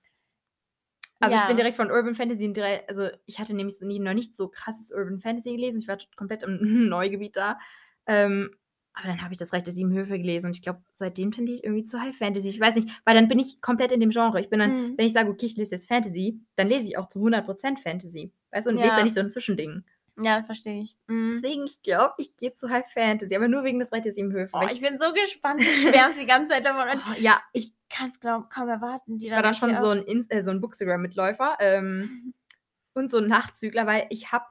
[1.21, 1.43] Also ja.
[1.43, 4.91] ich bin direkt von Urban Fantasy direkt, also ich hatte nämlich noch nicht so krasses
[4.91, 5.79] Urban Fantasy gelesen.
[5.79, 7.59] Ich war komplett im Neugebiet da.
[8.07, 8.51] Ähm,
[8.93, 11.53] aber dann habe ich das Reich der Sieben Höfe gelesen und ich glaube, seitdem finde
[11.53, 12.49] ich irgendwie zu High Fantasy.
[12.49, 14.41] Ich weiß nicht, weil dann bin ich komplett in dem Genre.
[14.41, 14.97] Ich bin dann, mhm.
[14.97, 18.33] wenn ich sage, okay, ich lese jetzt Fantasy, dann lese ich auch zu 100% Fantasy.
[18.51, 18.83] Weißt du, und ja.
[18.83, 19.83] lese da nicht so ein Zwischending.
[20.23, 20.95] Ja, verstehe ich.
[21.07, 21.33] Mhm.
[21.33, 24.31] Deswegen, ich glaube, ich gehe zu High Fantasy, aber nur wegen des Reich der Sieben
[24.31, 24.51] Höfe.
[24.53, 25.61] Oh, ich bin so gespannt.
[25.61, 26.99] Ich schwärme die ganze Zeit davon.
[26.99, 29.17] Oh, ja, ich kann es kaum erwarten.
[29.21, 32.33] ich war da schon so ein, äh, so ein Bookstagram-Mitläufer ähm,
[32.93, 34.45] und so ein Nachzügler, weil ich habe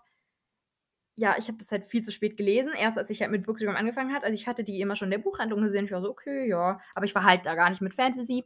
[1.17, 2.73] ja, ich habe das halt viel zu spät gelesen.
[2.73, 5.19] Erst als ich halt mit Bookstagram angefangen hat, also ich hatte die immer schon in
[5.19, 5.85] der Buchhandlung gesehen.
[5.85, 6.81] Ich war so, okay, ja.
[6.95, 8.45] Aber ich war halt da gar nicht mit Fantasy.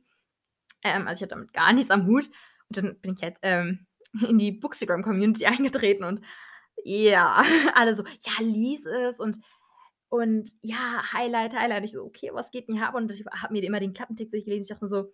[0.82, 2.26] Ähm, also ich hatte damit gar nichts am Hut.
[2.68, 3.86] Und dann bin ich jetzt ähm,
[4.28, 6.20] in die Bookstagram-Community eingetreten und
[6.84, 7.42] ja,
[7.74, 9.38] alle so, ja, lies es und
[10.08, 11.84] und ja, Highlight, Highlight.
[11.84, 12.94] Ich so, okay, was geht denn hier ab?
[12.94, 14.62] Und ich habe mir immer den Klappentext durchgelesen.
[14.62, 15.12] Ich dachte mir so,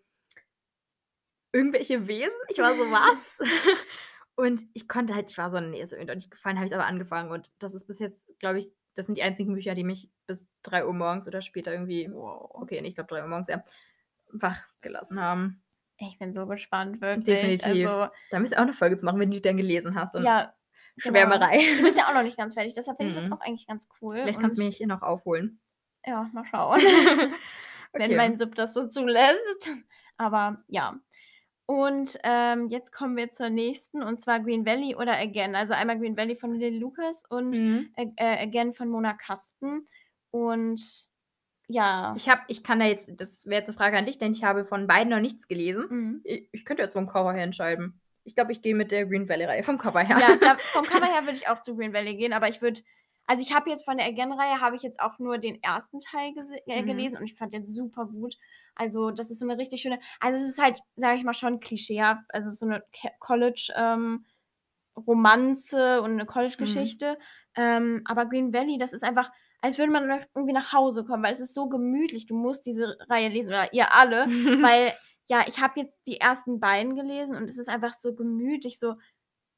[1.52, 2.36] irgendwelche Wesen?
[2.48, 3.38] Ich war so, was?
[4.36, 6.86] Und ich konnte halt, ich war so, nee, ist irgendwie nicht gefallen, habe ich aber
[6.86, 7.30] angefangen.
[7.30, 10.46] Und das ist bis jetzt, glaube ich, das sind die einzigen Bücher, die mich bis
[10.62, 12.50] 3 Uhr morgens oder später irgendwie, wow.
[12.52, 13.64] okay, ich glaube 3 Uhr morgens, ja,
[14.32, 15.62] wach gelassen haben.
[15.98, 17.24] Ich bin so gespannt, wirklich.
[17.24, 17.88] Definitiv.
[17.88, 20.14] Also, da müsst ihr auch eine Folge zu machen, wenn du die dann gelesen hast.
[20.14, 20.54] ja,
[21.00, 21.58] Schwärmerei.
[21.58, 21.76] Genau.
[21.78, 23.32] Du bist ja auch noch nicht ganz fertig, deshalb finde ich das mhm.
[23.32, 24.16] auch eigentlich ganz cool.
[24.16, 25.60] Vielleicht kannst du mich hier noch aufholen.
[26.06, 26.80] Ja, mal schauen.
[26.80, 27.32] okay.
[27.92, 29.70] Wenn mein Sub das so zulässt.
[30.16, 30.98] Aber ja.
[31.66, 35.54] Und ähm, jetzt kommen wir zur nächsten, und zwar Green Valley oder Again.
[35.54, 37.92] Also einmal Green Valley von Lily Lucas und mhm.
[37.96, 39.86] äh, Again von Mona Kasten.
[40.32, 41.08] Und
[41.68, 42.12] ja.
[42.16, 44.42] Ich habe, ich kann da jetzt, das wäre jetzt eine Frage an dich, denn ich
[44.42, 45.86] habe von beiden noch nichts gelesen.
[45.88, 46.20] Mhm.
[46.24, 48.00] Ich, ich, könnte jetzt vom Cover her entscheiden.
[48.24, 50.18] Ich glaube, ich gehe mit der Green Valley-Reihe vom Cover her.
[50.18, 52.80] Ja, da, vom Cover her würde ich auch zu Green Valley gehen, aber ich würde,
[53.26, 56.32] also ich habe jetzt von der Again-Reihe, habe ich jetzt auch nur den ersten Teil
[56.66, 56.86] äh, mhm.
[56.86, 58.36] gelesen und ich fand den super gut.
[58.74, 61.60] Also das ist so eine richtig schöne, also es ist halt, sage ich mal, schon
[61.60, 62.84] klischeehaft, also so eine
[63.18, 64.24] College- ähm,
[65.06, 67.16] Romanze und eine College-Geschichte.
[67.56, 67.62] Mhm.
[67.62, 71.34] Ähm, aber Green Valley, das ist einfach, als würde man irgendwie nach Hause kommen, weil
[71.34, 72.26] es ist so gemütlich.
[72.26, 74.26] Du musst diese Reihe lesen oder ihr alle,
[74.62, 74.92] weil
[75.30, 78.96] ja, ich habe jetzt die ersten beiden gelesen und es ist einfach so gemütlich, so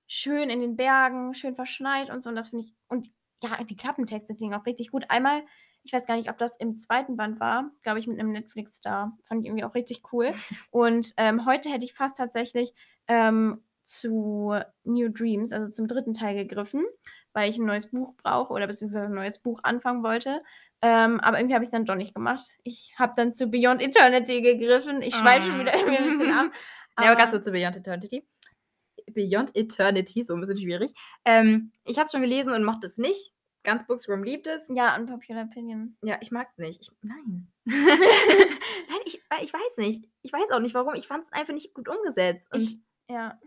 [0.06, 2.28] schön in den Bergen, schön verschneit und so.
[2.28, 3.10] Und das finde ich, und
[3.42, 5.06] ja, die Klappentexte klingen auch richtig gut.
[5.08, 5.40] Einmal,
[5.82, 9.16] ich weiß gar nicht, ob das im zweiten Band war, glaube ich, mit einem Netflix-Star.
[9.24, 10.32] Fand ich irgendwie auch richtig cool.
[10.70, 12.74] Und ähm, heute hätte ich fast tatsächlich
[13.08, 16.84] ähm, zu New Dreams, also zum dritten Teil gegriffen,
[17.32, 20.42] weil ich ein neues Buch brauche oder beziehungsweise ein neues Buch anfangen wollte.
[20.84, 22.44] Ähm, aber irgendwie habe ich es dann doch nicht gemacht.
[22.64, 25.00] Ich habe dann zu Beyond Eternity gegriffen.
[25.00, 26.50] Ich schweife schon wieder irgendwie ein bisschen ab.
[26.96, 28.26] Aber, ja, aber ganz so zu Beyond Eternity.
[29.06, 30.92] Beyond Eternity, so ein bisschen schwierig.
[31.24, 33.32] Ähm, ich habe es schon gelesen und mochte es nicht.
[33.62, 34.68] Ganz Booksroom liebt es.
[34.74, 35.96] Ja, Unpopular Opinion.
[36.02, 36.80] Ja, ich mag es nicht.
[36.80, 37.46] Ich, nein.
[37.66, 40.08] nein, ich, ich weiß nicht.
[40.22, 40.94] Ich weiß auch nicht, warum.
[40.94, 42.48] Ich fand es einfach nicht gut umgesetzt.
[42.52, 43.38] Und ich, ja.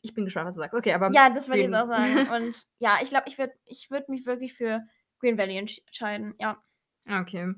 [0.00, 0.74] Ich bin gespannt, was du sagst.
[0.74, 1.10] Okay, aber.
[1.12, 2.28] Ja, das wollte ich jetzt auch sagen.
[2.44, 4.86] Und ja, ich glaube, ich würde ich würd mich wirklich für
[5.20, 6.34] Green Valley entscheiden.
[6.38, 6.62] Ja.
[7.08, 7.54] Okay.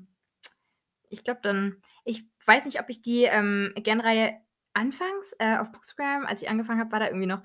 [1.09, 1.77] Ich glaube dann.
[2.03, 4.39] Ich weiß nicht, ob ich die ähm, Gen-Reihe
[4.73, 7.43] anfangs äh, auf Bookstagram, als ich angefangen habe, war da irgendwie noch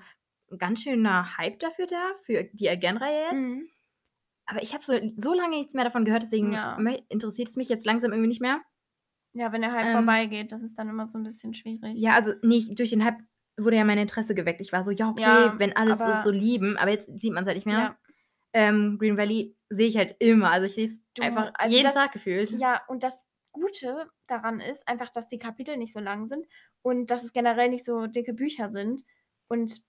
[0.51, 3.45] ein ganz schöner Hype dafür da, für die Again-Reihe jetzt.
[3.45, 3.67] Mhm.
[4.45, 6.77] Aber ich habe so, so lange nichts mehr davon gehört, deswegen ja.
[7.09, 8.61] interessiert es mich jetzt langsam irgendwie nicht mehr.
[9.33, 11.93] Ja, wenn der Hype ähm, vorbeigeht, das ist dann immer so ein bisschen schwierig.
[11.95, 13.19] Ja, also nicht durch den Hype
[13.57, 14.61] wurde ja mein Interesse geweckt.
[14.61, 17.43] Ich war so, ja, okay, ja, wenn alles so, so lieben, aber jetzt sieht man
[17.43, 17.79] es halt nicht mehr.
[17.79, 17.97] Ja.
[18.53, 20.51] Ähm, Green Valley sehe ich halt immer.
[20.51, 22.51] Also ich sehe es einfach also jeden das, Tag gefühlt.
[22.51, 26.45] Ja, und das Gute daran ist einfach, dass die Kapitel nicht so lang sind
[26.81, 29.03] und dass es generell nicht so dicke Bücher sind.
[29.47, 29.81] Und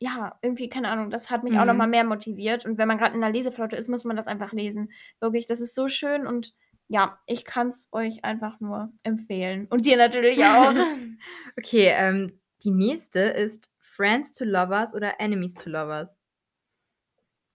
[0.00, 1.58] ja, irgendwie, keine Ahnung, das hat mich mhm.
[1.60, 2.64] auch nochmal mehr motiviert.
[2.64, 4.92] Und wenn man gerade in der Leseflotte ist, muss man das einfach lesen.
[5.20, 6.54] Wirklich, das ist so schön und
[6.88, 9.66] ja, ich kann es euch einfach nur empfehlen.
[9.68, 10.72] Und dir natürlich auch.
[11.58, 16.16] okay, ähm, die nächste ist Friends to Lovers oder Enemies to Lovers?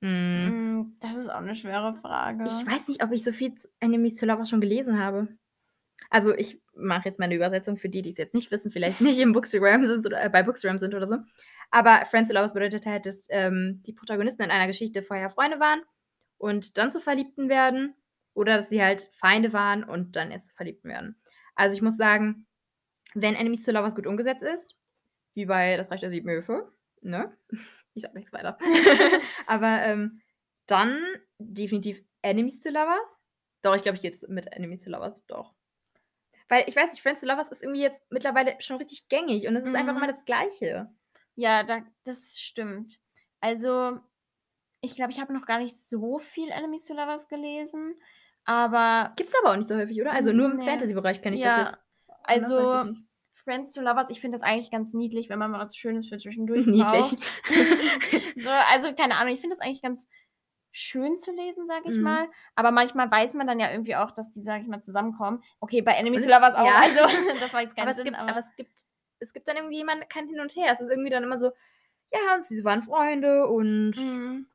[0.03, 0.97] Hm.
[0.99, 2.43] Das ist auch eine schwere Frage.
[2.43, 5.29] Ich weiß nicht, ob ich so viel zu Enemies to Lovers schon gelesen habe.
[6.09, 9.17] Also ich mache jetzt meine Übersetzung für die, die es jetzt nicht wissen, vielleicht nicht
[9.19, 11.19] im Bookstagram sind oder äh, bei Bookstagram sind oder so.
[11.71, 15.61] Aber Friends to Lovers bedeutet halt, dass ähm, die Protagonisten in einer Geschichte vorher Freunde
[15.61, 15.81] waren
[16.37, 17.95] und dann zu Verliebten werden.
[18.33, 21.15] Oder dass sie halt Feinde waren und dann erst zu Verliebten werden.
[21.55, 22.45] Also ich muss sagen,
[23.13, 24.75] wenn Enemies to Lovers gut umgesetzt ist,
[25.33, 26.73] wie bei Das Reich der Sieben Höfe.
[27.03, 27.35] Ne?
[27.95, 28.57] Ich sag nichts weiter.
[29.45, 30.19] Aber ähm,
[30.65, 30.99] dann
[31.37, 33.17] definitiv Enemies to Lovers.
[33.61, 35.21] Doch, ich glaube, ich gehe jetzt mit Enemies to Lovers.
[35.27, 35.53] Doch.
[36.49, 39.55] Weil ich weiß nicht, Friends to Lovers ist irgendwie jetzt mittlerweile schon richtig gängig und
[39.55, 39.75] es ist mhm.
[39.75, 40.91] einfach immer das Gleiche.
[41.35, 42.99] Ja, da, das stimmt.
[43.39, 43.99] Also,
[44.81, 47.95] ich glaube, ich habe noch gar nicht so viel Enemies to Lovers gelesen.
[48.45, 49.13] Aber.
[49.15, 50.13] Gibt's aber auch nicht so häufig, oder?
[50.13, 50.65] Also nur im nee.
[50.65, 51.83] Fantasy-Bereich kenne ich ja, das jetzt.
[52.23, 52.93] Also,
[53.43, 56.17] Friends to Lovers, ich finde das eigentlich ganz niedlich, wenn man mal was Schönes für
[56.17, 57.15] zwischendurch niedlich.
[58.43, 60.07] so, also keine Ahnung, ich finde das eigentlich ganz
[60.71, 62.03] schön zu lesen, sage ich mhm.
[62.03, 62.29] mal.
[62.55, 65.43] Aber manchmal weiß man dann ja irgendwie auch, dass die, sage ich mal, zusammenkommen.
[65.59, 66.65] Okay, bei Enemies to Lovers auch.
[66.65, 66.79] Ja.
[66.79, 66.99] Also,
[67.39, 68.07] das war jetzt kein aber Sinn.
[68.07, 68.71] Es gibt, aber, aber es gibt,
[69.19, 70.73] es gibt dann irgendwie jemand, kein Hin und Her.
[70.73, 71.51] Es ist irgendwie dann immer so,
[72.11, 74.47] ja, und sie waren Freunde und mhm.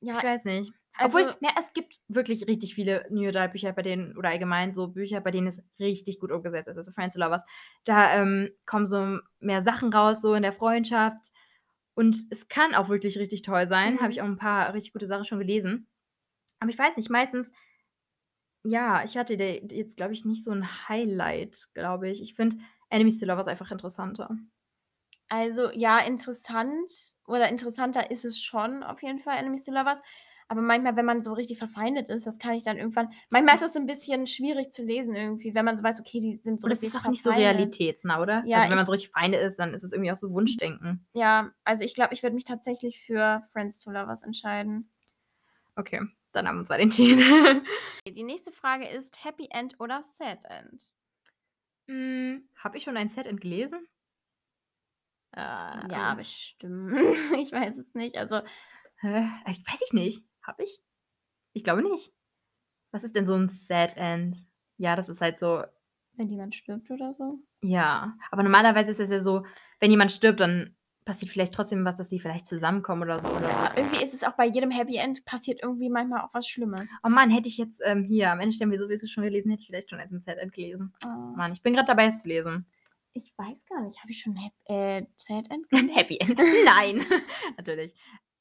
[0.00, 0.72] ja, ich weiß nicht.
[0.98, 4.72] Also, Obwohl, ne, es gibt wirklich richtig viele New Adult Bücher, bei denen, oder allgemein
[4.72, 6.76] so Bücher, bei denen es richtig gut umgesetzt ist.
[6.76, 7.44] Also Friends to Lovers.
[7.84, 11.32] Da ähm, kommen so mehr Sachen raus, so in der Freundschaft.
[11.94, 13.94] Und es kann auch wirklich richtig toll sein.
[13.94, 14.00] Mhm.
[14.00, 15.88] Habe ich auch ein paar richtig gute Sachen schon gelesen.
[16.60, 17.52] Aber ich weiß nicht, meistens,
[18.64, 22.22] ja, ich hatte jetzt, glaube ich, nicht so ein Highlight, glaube ich.
[22.22, 22.56] Ich finde
[22.90, 24.36] Enemies to Lovers einfach interessanter.
[25.28, 30.00] Also, ja, interessant oder interessanter ist es schon auf jeden Fall, Enemies to Lovers.
[30.48, 33.08] Aber manchmal, wenn man so richtig verfeindet ist, das kann ich dann irgendwann.
[33.30, 36.20] Manchmal ist das so ein bisschen schwierig zu lesen irgendwie, wenn man so weiß, okay,
[36.20, 36.66] die sind so.
[36.66, 38.44] Und das ist auch nicht so realitätsnah, oder?
[38.46, 41.06] Ja, also wenn man so richtig Feinde ist, dann ist es irgendwie auch so Wunschdenken.
[41.14, 44.92] Ja, also ich glaube, ich würde mich tatsächlich für Friends to Lovers entscheiden.
[45.74, 46.00] Okay,
[46.32, 47.18] dann haben wir zwar den Team.
[48.06, 50.88] die nächste Frage ist Happy End oder Sad End?
[51.88, 53.86] Hm, Habe ich schon ein Sad End gelesen?
[55.32, 56.16] Äh, ja, ähm.
[56.16, 57.00] bestimmt.
[57.36, 58.16] ich weiß es nicht.
[58.16, 58.36] Also.
[59.02, 60.24] Äh, ich weiß ich nicht.
[60.46, 60.80] Habe ich?
[61.52, 62.12] Ich glaube nicht.
[62.92, 64.36] Was ist denn so ein Sad End?
[64.78, 65.64] Ja, das ist halt so.
[66.14, 67.40] Wenn jemand stirbt oder so?
[67.62, 69.44] Ja, aber normalerweise ist es ja so,
[69.80, 73.28] wenn jemand stirbt, dann passiert vielleicht trotzdem was, dass die vielleicht zusammenkommen oder so.
[73.28, 76.48] Oder ja, irgendwie ist es auch bei jedem Happy End passiert irgendwie manchmal auch was
[76.48, 76.88] Schlimmes.
[77.04, 79.62] Oh Mann, hätte ich jetzt ähm, hier am Ende stellen wir sowieso schon gelesen, hätte
[79.62, 80.92] ich vielleicht schon als ein Sad End gelesen.
[81.04, 81.36] Oh.
[81.36, 82.66] Mann, ich bin gerade dabei, es zu lesen.
[83.12, 85.66] Ich weiß gar nicht, habe ich schon Hap äh, Sad End?
[85.96, 86.38] Happy End?
[86.64, 87.04] Nein,
[87.56, 87.94] natürlich.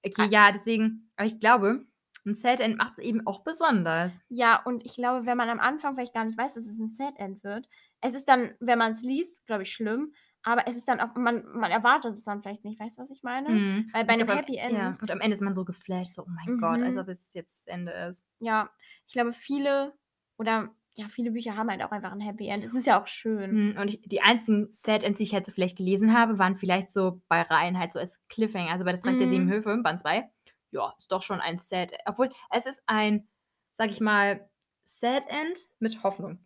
[0.03, 0.29] Okay, ah.
[0.29, 1.85] ja, deswegen, aber ich glaube,
[2.25, 4.13] ein Sad End macht es eben auch besonders.
[4.29, 6.91] Ja, und ich glaube, wenn man am Anfang vielleicht gar nicht weiß, dass es ein
[6.91, 7.67] Sad End wird,
[8.01, 10.13] es ist dann, wenn man es liest, glaube ich, schlimm.
[10.43, 13.09] Aber es ist dann auch, man, man erwartet es dann vielleicht nicht, weißt du, was
[13.09, 13.49] ich meine?
[13.49, 13.89] Mhm.
[13.93, 14.73] Weil bei ich einem glaube, Happy End.
[14.73, 16.61] Ja, und am Ende ist man so geflasht, so, oh mein mhm.
[16.61, 18.23] Gott, als ob es jetzt Ende ist.
[18.39, 18.69] Ja,
[19.07, 19.93] ich glaube, viele
[20.38, 22.63] oder ja, viele Bücher haben halt auch einfach ein Happy End.
[22.63, 23.69] Es ist ja auch schön.
[23.69, 23.77] Mhm.
[23.77, 26.89] Und ich, die einzigen Sad Ends, die ich halt so vielleicht gelesen habe, waren vielleicht
[26.89, 28.71] so bei Reihen halt so als Cliffhanger.
[28.71, 29.51] Also bei Das Reich der Sieben mhm.
[29.51, 30.29] Höfe, Band 2.
[30.75, 33.27] Ja, ist doch schon ein Sad Obwohl, es ist ein,
[33.73, 34.49] sag ich mal,
[34.83, 36.39] Sad End mit Hoffnung.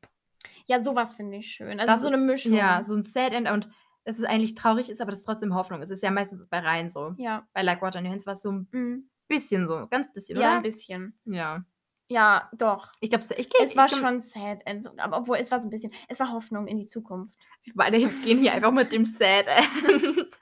[0.66, 1.80] Ja, sowas finde ich schön.
[1.80, 2.54] Also das so eine Mischung.
[2.54, 3.70] Ja, so ein Sad End und
[4.06, 5.82] dass es eigentlich traurig ist, aber das ist trotzdem Hoffnung.
[5.82, 7.14] Es ist ja meistens bei Reihen so.
[7.18, 7.48] Ja.
[7.54, 9.10] Bei Like Water and Your Hands war es so ein mhm.
[9.28, 10.52] bisschen so, ganz bisschen, ja, oder?
[10.52, 11.20] Ja, ein bisschen.
[11.26, 11.66] Ja.
[12.12, 12.92] Ja, doch.
[13.02, 15.70] Ich glaube, ich, es war ich, schon sad, also, aber obwohl es war so ein
[15.70, 17.36] bisschen, es war Hoffnung in die Zukunft.
[17.64, 20.38] Wir beide gehen hier einfach mit dem Sad End.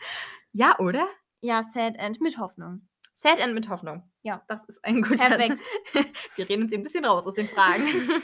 [0.54, 1.08] ja, oder?
[1.42, 2.88] Ja, Sad End mit Hoffnung.
[3.18, 4.04] Sad End mit Hoffnung.
[4.22, 4.44] Ja.
[4.48, 5.60] Das ist ein guter Perfekt.
[6.36, 7.84] Wir reden uns hier ein bisschen raus aus den Fragen.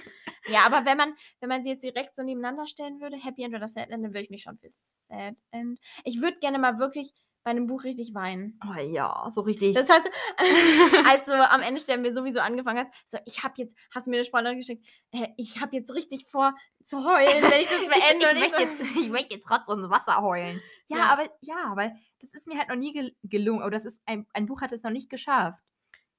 [0.47, 3.55] ja, aber wenn man, wenn man sie jetzt direkt so nebeneinander stellen würde, Happy End
[3.55, 5.79] oder Sad End, dann würde ich mich schon für Sad End.
[6.03, 7.11] Ich würde gerne mal wirklich
[7.43, 8.59] bei einem Buch richtig weinen.
[8.65, 9.75] Oh ja, so richtig.
[9.75, 10.09] Das heißt,
[11.07, 14.11] als du am Ende stellen wir sowieso angefangen hast, so ich habe jetzt, hast du
[14.11, 17.79] mir eine Sprachnachricht geschickt, äh, ich habe jetzt richtig vor zu heulen, wenn ich das
[17.87, 18.25] beende.
[18.25, 20.61] ich, ich, möchte jetzt, ich möchte jetzt Rotz und Wasser heulen.
[20.87, 23.61] Ja, ja, aber ja, weil das ist mir halt noch nie gel gelungen.
[23.61, 25.59] Oder das ist ein, ein Buch hat es noch nicht geschafft.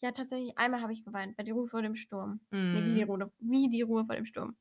[0.01, 2.41] Ja, tatsächlich, einmal habe ich geweint, bei Die Ruhe vor dem Sturm.
[2.51, 2.73] Mm.
[2.75, 3.11] Nee, wie die, mhm.
[3.11, 4.55] Ruhe, wie die Ruhe vor dem Sturm.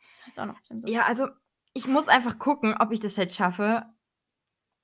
[0.00, 0.60] Das heißt auch noch.
[0.62, 0.86] So.
[0.86, 1.26] Ja, also
[1.74, 3.84] ich muss einfach gucken, ob ich das halt schaffe,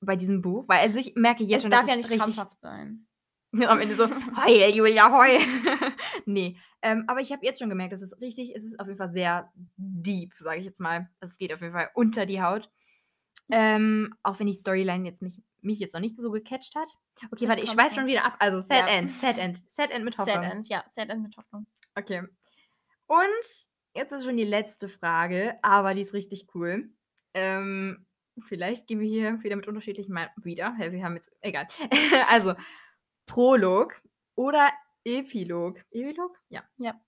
[0.02, 2.34] bei diesem Buch, weil also ich merke jetzt es schon, dass darf ja nicht richtig
[2.34, 3.06] krampfhaft sein.
[3.66, 5.38] Am Ende so, heul, Julia, heul.
[6.26, 8.98] nee, ähm, aber ich habe jetzt schon gemerkt, dass es richtig, es ist auf jeden
[8.98, 11.10] Fall sehr deep, sage ich jetzt mal.
[11.20, 12.70] Also es geht auf jeden Fall unter die Haut.
[13.50, 16.88] Ähm, auch wenn die Storyline jetzt mich, mich jetzt noch nicht so gecatcht hat.
[17.30, 18.36] Okay, warte, ich schweife schon wieder ab.
[18.38, 18.88] Also Sad ja.
[18.88, 20.42] End, Sad End, Sad End mit Hoffnung.
[20.42, 21.66] Sad End, ja, Sad End mit Hoffnung.
[21.94, 22.22] Okay.
[23.06, 26.90] Und jetzt ist schon die letzte Frage, aber die ist richtig cool.
[27.34, 28.06] Ähm,
[28.40, 30.74] Vielleicht gehen wir hier wieder mit unterschiedlichen Meinungen wieder.
[30.78, 31.66] Wir haben jetzt, egal.
[32.30, 32.54] also,
[33.26, 34.00] Prolog
[34.34, 34.70] oder
[35.04, 35.84] Epilog.
[35.90, 36.38] Epilog?
[36.48, 36.62] Ja.
[36.78, 37.00] Ja.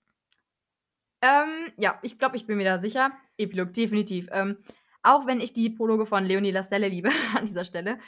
[1.21, 3.11] Ähm, ja, ich glaube, ich bin mir da sicher.
[3.37, 4.27] Epilog, definitiv.
[4.31, 4.57] Ähm,
[5.01, 7.99] auch wenn ich die Prologe von Leonie Lastelle liebe, an dieser Stelle.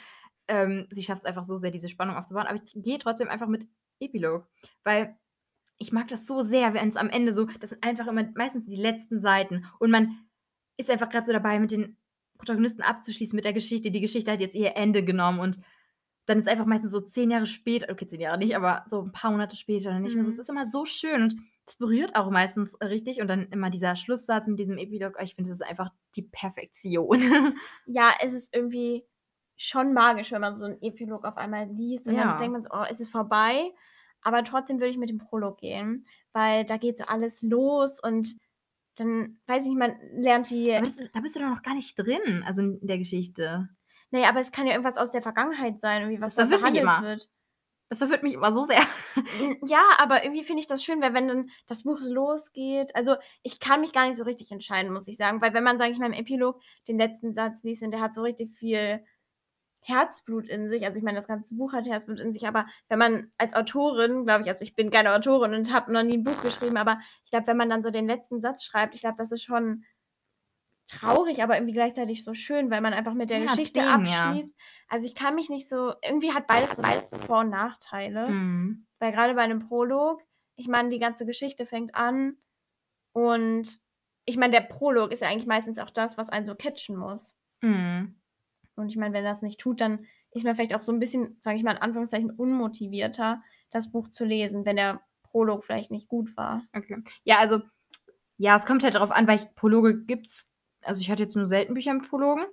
[0.46, 2.46] Ähm, sie schafft es einfach so sehr, diese Spannung aufzubauen.
[2.46, 3.66] Aber ich gehe trotzdem einfach mit
[4.00, 4.46] Epilog.
[4.84, 5.18] Weil
[5.78, 8.66] ich mag das so sehr, wenn es am Ende so, das sind einfach immer meistens
[8.66, 9.66] die letzten Seiten.
[9.78, 10.28] Und man
[10.76, 11.96] ist einfach gerade so dabei mit den
[12.38, 13.90] Protagonisten abzuschließen mit der Geschichte.
[13.90, 15.58] Die Geschichte hat jetzt ihr Ende genommen und
[16.26, 19.12] dann ist einfach meistens so zehn Jahre später, okay, zehn Jahre nicht, aber so ein
[19.12, 20.18] paar Monate später dann nicht mhm.
[20.18, 20.30] mehr so.
[20.30, 23.96] Es ist immer so schön und es berührt auch meistens richtig und dann immer dieser
[23.96, 25.14] Schlusssatz mit diesem Epilog.
[25.22, 27.20] Ich finde, das ist einfach die Perfektion.
[27.86, 29.04] ja, es ist irgendwie
[29.56, 32.24] schon magisch, wenn man so einen Epilog auf einmal liest und ja.
[32.24, 33.72] dann denkt man so, oh, es ist vorbei.
[34.22, 38.36] Aber trotzdem würde ich mit dem Prolog gehen, weil da geht so alles los und
[38.98, 40.72] dann weiß ich nicht, man lernt die.
[40.74, 43.68] Aber das, da bist du doch noch gar nicht drin, also in der Geschichte.
[44.10, 47.02] Naja, aber es kann ja irgendwas aus der Vergangenheit sein, irgendwie was das da verhandelt
[47.02, 47.28] wird.
[47.90, 48.82] Das verwirrt mich immer so sehr.
[49.64, 53.60] Ja, aber irgendwie finde ich das schön, weil wenn dann das Buch losgeht, also ich
[53.60, 55.98] kann mich gar nicht so richtig entscheiden, muss ich sagen, weil wenn man, sage ich
[55.98, 59.02] mal, im Epilog den letzten Satz liest und der hat so richtig viel
[59.88, 60.84] Herzblut in sich.
[60.84, 64.24] Also ich meine, das ganze Buch hat Herzblut in sich, aber wenn man als Autorin,
[64.24, 67.00] glaube ich, also ich bin keine Autorin und habe noch nie ein Buch geschrieben, aber
[67.24, 69.84] ich glaube, wenn man dann so den letzten Satz schreibt, ich glaube, das ist schon
[70.86, 74.54] traurig, aber irgendwie gleichzeitig so schön, weil man einfach mit der ja, Geschichte Ding, abschließt.
[74.54, 74.64] Ja.
[74.88, 78.28] Also ich kann mich nicht so, irgendwie hat beides so, beides so Vor- und Nachteile.
[78.28, 78.86] Mhm.
[78.98, 80.22] Weil gerade bei einem Prolog,
[80.56, 82.38] ich meine, die ganze Geschichte fängt an
[83.12, 83.80] und
[84.24, 87.34] ich meine, der Prolog ist ja eigentlich meistens auch das, was einen so catchen muss.
[87.62, 88.17] Mhm.
[88.78, 90.98] Und ich meine, wenn er das nicht tut, dann ist man vielleicht auch so ein
[90.98, 95.90] bisschen, sage ich mal in Anführungszeichen, unmotivierter, das Buch zu lesen, wenn er Prolog vielleicht
[95.90, 96.62] nicht gut war.
[96.74, 97.02] Okay.
[97.24, 97.60] Ja, also,
[98.36, 100.48] ja, es kommt halt darauf an, weil ich Prologe gibt's.
[100.82, 102.46] Also ich hatte jetzt nur selten Bücher mit Prologen.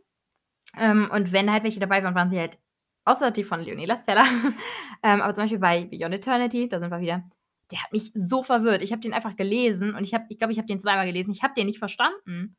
[0.77, 2.57] Ähm, und wenn halt welche dabei waren, waren sie halt
[3.05, 4.23] außer die von Leonie Lastella.
[5.03, 7.23] ähm, aber zum Beispiel bei Beyond Eternity, da sind wir wieder.
[7.71, 8.81] Der hat mich so verwirrt.
[8.81, 11.31] Ich habe den einfach gelesen und ich habe, ich glaube, ich habe den zweimal gelesen.
[11.31, 12.55] Ich habe den nicht verstanden.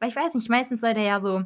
[0.00, 1.44] Weil ich weiß nicht, meistens soll der ja so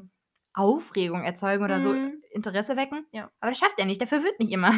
[0.55, 1.83] Aufregung erzeugen oder mhm.
[1.83, 1.95] so
[2.31, 3.07] Interesse wecken.
[3.12, 3.31] Ja.
[3.40, 4.01] Aber das schafft er nicht.
[4.01, 4.73] Der verwirrt mich immer.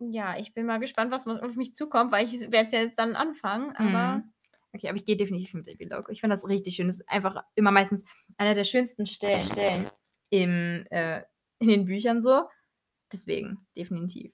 [0.00, 2.98] Ja, ich bin mal gespannt, was auf mich zukommt, weil ich werde es ja jetzt
[2.98, 3.74] dann anfangen.
[3.76, 4.18] Aber.
[4.18, 4.32] Mhm.
[4.74, 6.08] Okay, aber ich gehe definitiv mit Epilog.
[6.10, 6.88] Ich finde das richtig schön.
[6.88, 8.04] Das ist einfach immer meistens
[8.36, 9.90] einer der schönsten Stellen, Stellen
[10.28, 11.22] im, äh,
[11.58, 12.42] in den Büchern so.
[13.10, 14.32] Deswegen, definitiv.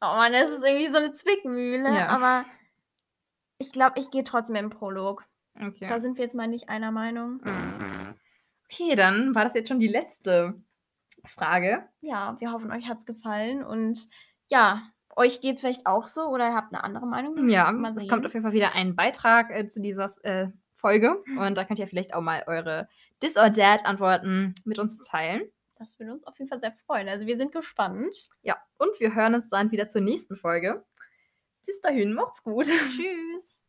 [0.00, 1.94] Oh Mann, das ist irgendwie so eine Zwickmühle.
[1.94, 2.08] Ja.
[2.08, 2.46] Aber
[3.58, 5.26] ich glaube, ich gehe trotzdem im Prolog.
[5.54, 5.86] Okay.
[5.86, 7.40] Da sind wir jetzt mal nicht einer Meinung.
[8.70, 10.60] Okay, dann war das jetzt schon die letzte
[11.24, 11.88] Frage.
[12.00, 13.62] Ja, wir hoffen, euch hat es gefallen.
[13.64, 14.08] Und
[14.48, 14.82] ja,
[15.14, 17.48] euch geht es vielleicht auch so oder ihr habt eine andere Meinung?
[17.48, 21.22] Ja, es kommt auf jeden Fall wieder ein Beitrag äh, zu dieser äh, Folge.
[21.38, 22.88] Und da könnt ihr vielleicht auch mal eure
[23.20, 25.42] This or That Antworten mit uns teilen.
[25.78, 27.08] Das würde uns auf jeden Fall sehr freuen.
[27.08, 28.28] Also wir sind gespannt.
[28.42, 30.84] Ja, und wir hören uns dann wieder zur nächsten Folge.
[31.66, 32.66] Bis dahin, macht's gut.
[32.66, 33.65] Tschüss.